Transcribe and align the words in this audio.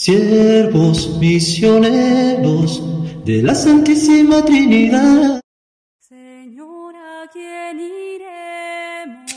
siervos 0.00 1.18
misioneros 1.20 2.82
de 3.26 3.42
la 3.42 3.54
Santísima 3.54 4.42
Trinidad. 4.42 5.42
Señor, 5.98 6.94
¿a 6.96 7.28
quién 7.30 7.80
iremos? 7.80 9.30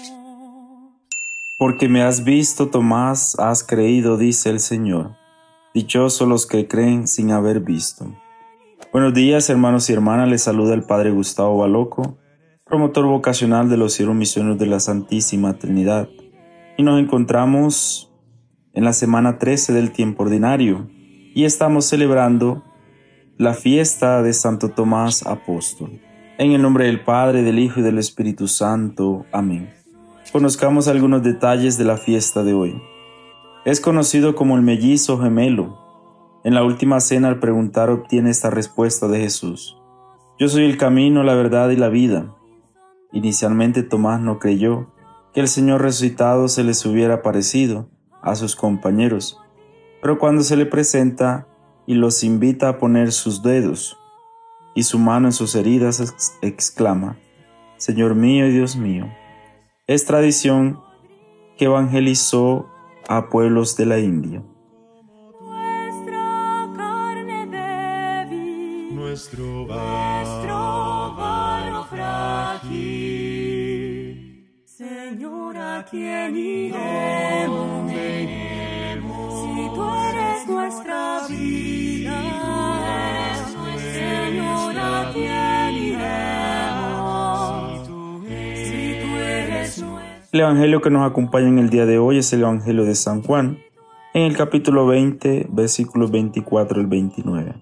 Porque 1.59 1.89
me 1.89 2.01
has 2.01 2.23
visto, 2.23 2.69
Tomás, 2.69 3.37
has 3.39 3.61
creído, 3.61 4.15
dice 4.15 4.51
el 4.51 4.61
Señor. 4.61 5.17
Dichosos 5.73 6.29
los 6.29 6.47
que 6.47 6.65
creen 6.65 7.09
sin 7.09 7.31
haber 7.31 7.59
visto. 7.59 8.05
Buenos 8.93 9.13
días, 9.13 9.49
hermanos 9.49 9.89
y 9.89 9.93
hermanas, 9.93 10.29
les 10.29 10.43
saluda 10.43 10.75
el 10.75 10.83
Padre 10.83 11.11
Gustavo 11.11 11.57
Baloco, 11.57 12.17
promotor 12.63 13.05
vocacional 13.05 13.69
de 13.69 13.75
los 13.75 13.91
siervos 13.91 14.15
misioneros 14.15 14.57
de 14.59 14.67
la 14.67 14.79
Santísima 14.79 15.59
Trinidad. 15.59 16.07
Y 16.77 16.83
nos 16.83 17.01
encontramos 17.01 18.12
en 18.73 18.83
la 18.83 18.93
semana 18.93 19.37
13 19.37 19.71
del 19.73 19.91
tiempo 19.91 20.23
ordinario 20.23 20.89
y 21.35 21.45
estamos 21.45 21.85
celebrando 21.85 22.63
la 23.37 23.53
fiesta 23.53 24.23
de 24.23 24.33
Santo 24.33 24.69
Tomás 24.69 25.25
Apóstol. 25.25 26.01
En 26.39 26.51
el 26.53 26.61
nombre 26.61 26.85
del 26.85 27.03
Padre, 27.03 27.43
del 27.43 27.59
Hijo 27.59 27.79
y 27.79 27.83
del 27.83 27.99
Espíritu 27.99 28.47
Santo. 28.47 29.25
Amén. 29.31 29.71
Conozcamos 30.31 30.87
algunos 30.87 31.21
detalles 31.21 31.77
de 31.77 31.85
la 31.85 31.97
fiesta 31.97 32.43
de 32.43 32.53
hoy. 32.53 32.81
Es 33.65 33.79
conocido 33.79 34.33
como 34.33 34.55
el 34.55 34.63
mellizo 34.63 35.19
gemelo. 35.19 35.79
En 36.43 36.55
la 36.55 36.63
última 36.63 36.99
cena 36.99 37.27
al 37.27 37.39
preguntar 37.39 37.91
obtiene 37.91 38.31
esta 38.31 38.49
respuesta 38.49 39.07
de 39.07 39.19
Jesús. 39.19 39.77
Yo 40.39 40.49
soy 40.49 40.65
el 40.65 40.77
camino, 40.77 41.23
la 41.23 41.35
verdad 41.35 41.69
y 41.69 41.75
la 41.75 41.89
vida. 41.89 42.35
Inicialmente 43.11 43.83
Tomás 43.83 44.19
no 44.19 44.39
creyó 44.39 44.91
que 45.31 45.41
el 45.41 45.47
Señor 45.47 45.81
resucitado 45.81 46.47
se 46.47 46.63
les 46.63 46.83
hubiera 46.85 47.21
parecido 47.21 47.92
a 48.23 48.35
sus 48.35 48.55
compañeros, 48.55 49.39
pero 50.01 50.17
cuando 50.17 50.41
se 50.43 50.57
le 50.57 50.65
presenta 50.65 51.47
y 51.85 51.95
los 51.95 52.23
invita 52.23 52.69
a 52.69 52.77
poner 52.77 53.11
sus 53.11 53.43
dedos 53.43 53.97
y 54.73 54.83
su 54.83 54.97
mano 54.97 55.27
en 55.27 55.33
sus 55.33 55.55
heridas, 55.55 56.35
exclama, 56.41 57.17
Señor 57.77 58.15
mío 58.15 58.47
y 58.47 58.51
Dios 58.51 58.75
mío. 58.75 59.07
Es 59.85 60.05
tradición 60.05 60.81
que 61.57 61.65
evangelizó 61.65 62.69
a 63.07 63.29
pueblos 63.29 63.75
de 63.75 63.85
la 63.85 63.99
India. 63.99 64.41
Nuestra 65.41 66.69
carne 66.75 67.45
débil, 67.47 68.95
nuestro 68.95 69.65
nuestro 69.67 71.15
barro 71.15 71.83
frágil. 71.85 73.52
Señor, 74.83 75.55
¿a 75.57 75.85
quién 75.89 76.35
iremos? 76.35 77.89
Si 77.89 77.95
tú 79.73 79.81
eres 79.81 80.45
nuestra 80.45 81.21
vida, 81.29 82.21
Señor, 83.77 84.77
¿a 84.77 85.09
quién 85.13 85.75
iremos? 85.85 87.87
Si 87.87 88.97
tú 88.99 89.07
eres 89.15 89.81
nuestra 89.81 90.27
El 90.33 90.41
Evangelio 90.41 90.81
que 90.81 90.89
nos 90.89 91.09
acompaña 91.09 91.47
en 91.47 91.59
el 91.59 91.69
día 91.69 91.85
de 91.85 91.97
hoy 91.97 92.17
es 92.17 92.33
el 92.33 92.41
Evangelio 92.41 92.83
de 92.83 92.95
San 92.95 93.23
Juan, 93.23 93.59
en 94.13 94.23
el 94.23 94.35
capítulo 94.35 94.85
20, 94.85 95.47
versículos 95.49 96.11
24 96.11 96.81
al 96.81 96.87
29. 96.87 97.55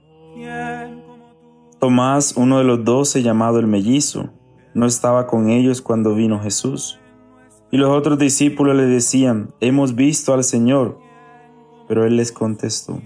Tomás, 1.80 2.34
uno 2.36 2.58
de 2.58 2.64
los 2.64 2.84
doce 2.84 3.22
llamado 3.22 3.60
el 3.60 3.68
mellizo, 3.68 4.32
no 4.74 4.88
estaba 4.88 5.28
con 5.28 5.52
ellos 5.52 5.84
cuando 5.84 6.16
vino 6.16 6.40
Jesús. 6.40 6.98
Y 7.72 7.78
los 7.78 7.90
otros 7.90 8.20
discípulos 8.20 8.76
le 8.76 8.86
decían, 8.86 9.54
hemos 9.62 9.96
visto 9.96 10.34
al 10.34 10.44
Señor. 10.44 11.00
Pero 11.88 12.06
él 12.06 12.18
les 12.18 12.32
contestó, 12.32 13.02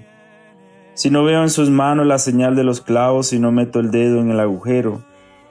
si 0.96 1.10
no 1.10 1.24
veo 1.24 1.42
en 1.42 1.50
sus 1.50 1.70
manos 1.70 2.06
la 2.06 2.20
señal 2.20 2.56
de 2.56 2.64
los 2.64 2.82
clavos 2.82 3.34
y 3.34 3.40
no 3.40 3.52
meto 3.52 3.80
el 3.80 3.92
dedo 3.92 4.22
en 4.22 4.32
el 4.32 4.40
agujero 4.40 5.04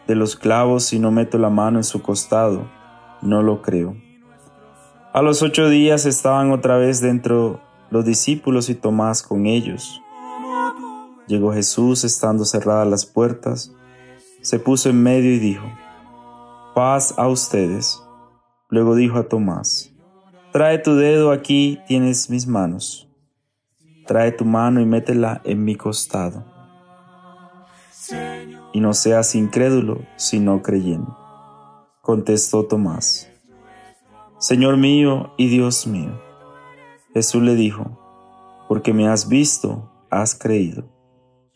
de 0.06 0.14
los 0.14 0.36
clavos 0.36 0.92
y 0.92 0.98
no 0.98 1.10
meto 1.10 1.38
la 1.38 1.50
mano 1.50 1.78
en 1.78 1.84
su 1.84 2.00
costado, 2.02 2.70
no 3.22 3.42
lo 3.42 3.60
creo. 3.60 3.96
A 5.12 5.22
los 5.22 5.42
ocho 5.42 5.68
días 5.68 6.06
estaban 6.06 6.50
otra 6.50 6.76
vez 6.76 7.00
dentro 7.00 7.60
los 7.90 8.04
discípulos 8.04 8.68
y 8.68 8.74
Tomás 8.74 9.22
con 9.22 9.46
ellos. 9.46 10.00
Llegó 11.26 11.52
Jesús 11.52 12.04
estando 12.04 12.44
cerradas 12.44 12.88
las 12.88 13.06
puertas, 13.06 13.72
se 14.42 14.58
puso 14.58 14.90
en 14.90 15.02
medio 15.02 15.32
y 15.32 15.38
dijo, 15.38 15.64
paz 16.74 17.14
a 17.16 17.28
ustedes. 17.28 18.03
Luego 18.68 18.94
dijo 18.94 19.18
a 19.18 19.28
Tomás, 19.28 19.92
trae 20.52 20.78
tu 20.78 20.94
dedo 20.94 21.32
aquí, 21.32 21.80
tienes 21.86 22.30
mis 22.30 22.46
manos. 22.46 23.08
Trae 24.06 24.32
tu 24.32 24.44
mano 24.44 24.80
y 24.80 24.86
métela 24.86 25.40
en 25.44 25.64
mi 25.64 25.76
costado. 25.76 26.44
Y 28.72 28.80
no 28.80 28.92
seas 28.92 29.34
incrédulo, 29.34 30.04
sino 30.16 30.62
creyendo. 30.62 31.16
Contestó 32.02 32.66
Tomás, 32.66 33.30
Señor 34.38 34.76
mío 34.76 35.32
y 35.38 35.48
Dios 35.48 35.86
mío. 35.86 36.20
Jesús 37.14 37.42
le 37.42 37.54
dijo, 37.54 37.98
porque 38.68 38.92
me 38.92 39.08
has 39.08 39.28
visto, 39.28 39.90
has 40.10 40.34
creído. 40.34 40.84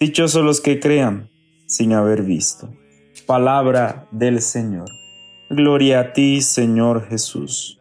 Dichosos 0.01 0.43
los 0.43 0.61
que 0.61 0.81
crean 0.81 1.29
sin 1.67 1.93
haber 1.93 2.23
visto. 2.23 2.71
Palabra 3.27 4.09
del 4.11 4.41
Señor. 4.41 4.89
Gloria 5.51 6.01
a 6.01 6.13
ti, 6.13 6.43
Señor 6.43 7.09
Jesús. 7.09 7.78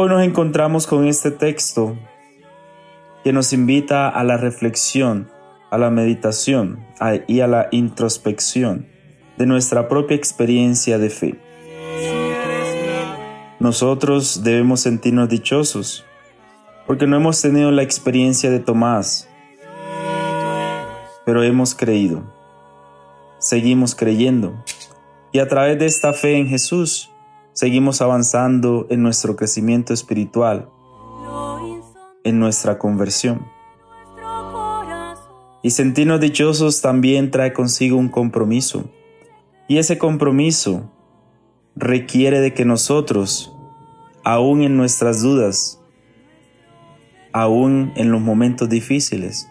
Hoy 0.00 0.08
nos 0.08 0.22
encontramos 0.22 0.86
con 0.86 1.08
este 1.08 1.32
texto 1.32 1.96
que 3.24 3.32
nos 3.32 3.52
invita 3.52 4.08
a 4.08 4.22
la 4.22 4.36
reflexión, 4.36 5.28
a 5.70 5.78
la 5.78 5.90
meditación 5.90 6.86
y 7.26 7.40
a 7.40 7.48
la 7.48 7.66
introspección 7.72 8.86
de 9.38 9.46
nuestra 9.46 9.88
propia 9.88 10.16
experiencia 10.16 10.98
de 10.98 11.10
fe. 11.10 11.40
Nosotros 13.58 14.44
debemos 14.44 14.82
sentirnos 14.82 15.28
dichosos 15.30 16.04
porque 16.86 17.08
no 17.08 17.16
hemos 17.16 17.42
tenido 17.42 17.72
la 17.72 17.82
experiencia 17.82 18.52
de 18.52 18.60
Tomás, 18.60 19.28
pero 21.26 21.42
hemos 21.42 21.74
creído. 21.74 22.22
Seguimos 23.40 23.96
creyendo 23.96 24.62
y 25.32 25.40
a 25.40 25.48
través 25.48 25.76
de 25.80 25.86
esta 25.86 26.12
fe 26.12 26.36
en 26.36 26.46
Jesús 26.46 27.10
seguimos 27.58 28.00
avanzando 28.02 28.86
en 28.88 29.02
nuestro 29.02 29.34
crecimiento 29.34 29.92
espiritual, 29.92 30.70
en 32.22 32.38
nuestra 32.38 32.78
conversión. 32.78 33.48
Y 35.64 35.70
sentirnos 35.70 36.20
dichosos 36.20 36.80
también 36.80 37.32
trae 37.32 37.52
consigo 37.52 37.96
un 37.96 38.10
compromiso. 38.10 38.88
Y 39.66 39.78
ese 39.78 39.98
compromiso 39.98 40.88
requiere 41.74 42.38
de 42.38 42.54
que 42.54 42.64
nosotros, 42.64 43.52
aún 44.22 44.62
en 44.62 44.76
nuestras 44.76 45.20
dudas, 45.20 45.82
aún 47.32 47.92
en 47.96 48.12
los 48.12 48.20
momentos 48.20 48.68
difíciles, 48.68 49.48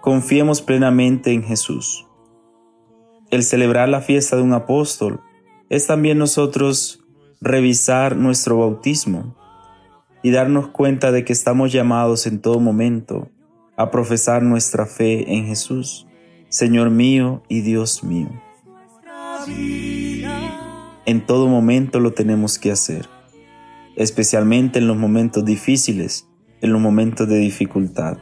confiemos 0.00 0.62
plenamente 0.62 1.34
en 1.34 1.42
Jesús. 1.42 2.06
El 3.30 3.42
celebrar 3.42 3.90
la 3.90 4.00
fiesta 4.00 4.36
de 4.36 4.42
un 4.42 4.54
apóstol 4.54 5.20
es 5.68 5.86
también 5.86 6.18
nosotros 6.18 7.04
revisar 7.40 8.16
nuestro 8.16 8.58
bautismo 8.58 9.36
y 10.22 10.30
darnos 10.30 10.68
cuenta 10.68 11.12
de 11.12 11.24
que 11.24 11.32
estamos 11.32 11.72
llamados 11.72 12.26
en 12.26 12.40
todo 12.40 12.60
momento 12.60 13.28
a 13.76 13.90
profesar 13.90 14.42
nuestra 14.42 14.86
fe 14.86 15.34
en 15.34 15.46
Jesús, 15.46 16.06
Señor 16.48 16.90
mío 16.90 17.42
y 17.48 17.60
Dios 17.60 18.02
mío. 18.02 18.30
En 21.04 21.26
todo 21.26 21.46
momento 21.48 22.00
lo 22.00 22.12
tenemos 22.12 22.58
que 22.58 22.72
hacer, 22.72 23.08
especialmente 23.96 24.78
en 24.78 24.88
los 24.88 24.96
momentos 24.96 25.44
difíciles, 25.44 26.28
en 26.60 26.72
los 26.72 26.80
momentos 26.80 27.28
de 27.28 27.36
dificultad. 27.36 28.18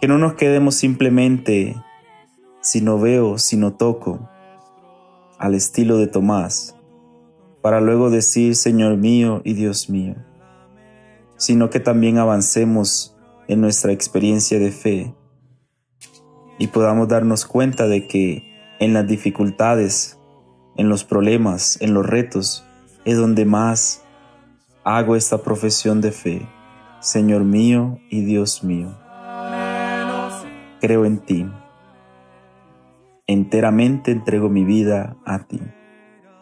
Que 0.00 0.08
no 0.08 0.18
nos 0.18 0.34
quedemos 0.34 0.74
simplemente 0.74 1.76
si 2.60 2.80
no 2.80 2.98
veo, 2.98 3.38
si 3.38 3.56
no 3.56 3.74
toco, 3.74 4.28
al 5.44 5.54
estilo 5.54 5.98
de 5.98 6.06
Tomás, 6.06 6.74
para 7.60 7.82
luego 7.82 8.08
decir 8.08 8.56
Señor 8.56 8.96
mío 8.96 9.42
y 9.44 9.52
Dios 9.52 9.90
mío, 9.90 10.14
sino 11.36 11.68
que 11.68 11.80
también 11.80 12.16
avancemos 12.16 13.14
en 13.46 13.60
nuestra 13.60 13.92
experiencia 13.92 14.58
de 14.58 14.72
fe 14.72 15.14
y 16.58 16.68
podamos 16.68 17.08
darnos 17.08 17.44
cuenta 17.44 17.86
de 17.86 18.06
que 18.06 18.42
en 18.80 18.94
las 18.94 19.06
dificultades, 19.06 20.18
en 20.78 20.88
los 20.88 21.04
problemas, 21.04 21.76
en 21.82 21.92
los 21.92 22.06
retos, 22.06 22.64
es 23.04 23.18
donde 23.18 23.44
más 23.44 24.02
hago 24.82 25.14
esta 25.14 25.42
profesión 25.42 26.00
de 26.00 26.12
fe. 26.12 26.48
Señor 27.00 27.44
mío 27.44 27.98
y 28.08 28.24
Dios 28.24 28.64
mío, 28.64 28.96
creo 30.80 31.04
en 31.04 31.18
ti. 31.18 31.46
Enteramente 33.26 34.10
entrego 34.10 34.48
mi 34.48 34.64
vida 34.64 35.16
a 35.24 35.46
ti. 35.46 35.60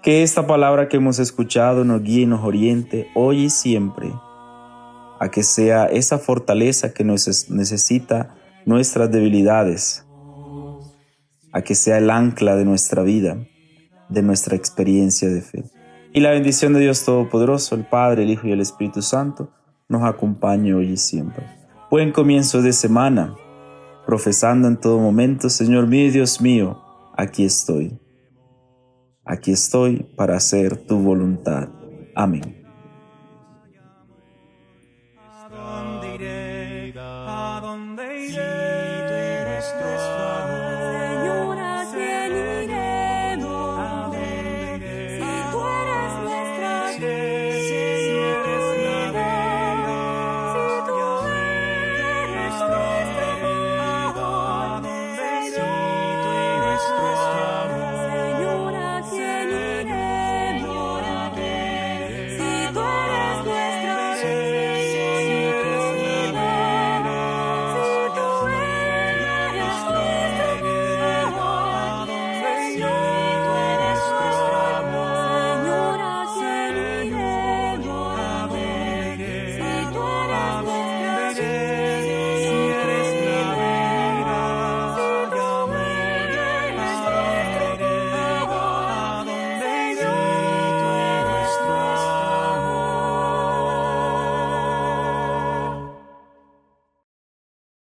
Que 0.02 0.22
esta 0.22 0.46
palabra 0.46 0.88
que 0.88 0.96
hemos 0.96 1.18
escuchado 1.18 1.84
nos 1.84 2.02
guíe 2.02 2.22
y 2.22 2.26
nos 2.26 2.42
oriente 2.42 3.08
hoy 3.14 3.44
y 3.44 3.50
siempre 3.50 4.12
a 5.22 5.30
que 5.30 5.44
sea 5.44 5.84
esa 5.84 6.18
fortaleza 6.18 6.92
que 6.92 7.04
nos 7.04 7.48
necesita 7.48 8.34
nuestras 8.66 9.08
debilidades, 9.08 10.04
a 11.52 11.62
que 11.62 11.76
sea 11.76 11.98
el 11.98 12.10
ancla 12.10 12.56
de 12.56 12.64
nuestra 12.64 13.04
vida, 13.04 13.36
de 14.08 14.22
nuestra 14.22 14.56
experiencia 14.56 15.28
de 15.28 15.40
fe. 15.40 15.62
Y 16.12 16.18
la 16.18 16.30
bendición 16.30 16.72
de 16.72 16.80
Dios 16.80 17.04
Todopoderoso, 17.04 17.76
el 17.76 17.84
Padre, 17.84 18.24
el 18.24 18.30
Hijo 18.30 18.48
y 18.48 18.50
el 18.50 18.60
Espíritu 18.60 19.00
Santo, 19.00 19.52
nos 19.88 20.02
acompañe 20.02 20.74
hoy 20.74 20.88
y 20.88 20.96
siempre. 20.96 21.46
Buen 21.88 22.10
comienzo 22.10 22.60
de 22.60 22.72
semana, 22.72 23.36
profesando 24.06 24.68
en 24.68 24.76
todo 24.78 24.98
momento, 24.98 25.48
Señor 25.48 25.86
mío 25.86 26.06
y 26.06 26.10
Dios 26.10 26.40
mío, 26.40 26.82
aquí 27.16 27.44
estoy. 27.44 27.98
Aquí 29.24 29.52
estoy 29.52 30.04
para 30.16 30.36
hacer 30.36 30.76
tu 30.86 30.98
voluntad. 30.98 31.68
Amén. 32.14 32.64
¿A 35.16 35.48
dónde 35.48 36.14
iré? 36.14 36.94
¿A 36.98 37.60
dónde 37.62 38.28
iré? 38.28 38.61